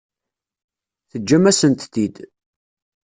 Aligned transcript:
Teǧǧam-asent-t-id. 1.09 2.15